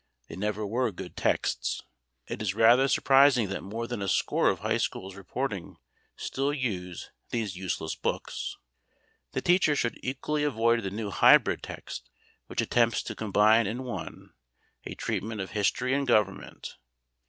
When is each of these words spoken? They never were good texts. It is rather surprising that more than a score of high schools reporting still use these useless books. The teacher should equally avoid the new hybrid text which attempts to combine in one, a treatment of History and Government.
They 0.29 0.35
never 0.35 0.65
were 0.65 0.91
good 0.91 1.15
texts. 1.15 1.83
It 2.25 2.41
is 2.41 2.55
rather 2.55 2.87
surprising 2.87 3.49
that 3.49 3.61
more 3.61 3.85
than 3.85 4.01
a 4.01 4.07
score 4.07 4.49
of 4.49 4.61
high 4.61 4.77
schools 4.79 5.13
reporting 5.15 5.77
still 6.15 6.51
use 6.51 7.11
these 7.29 7.55
useless 7.55 7.93
books. 7.93 8.57
The 9.33 9.43
teacher 9.43 9.75
should 9.75 9.99
equally 10.01 10.43
avoid 10.43 10.81
the 10.81 10.89
new 10.89 11.11
hybrid 11.11 11.61
text 11.61 12.09
which 12.47 12.61
attempts 12.61 13.03
to 13.03 13.15
combine 13.15 13.67
in 13.67 13.83
one, 13.83 14.33
a 14.85 14.95
treatment 14.95 15.39
of 15.39 15.51
History 15.51 15.93
and 15.93 16.07
Government. 16.07 16.77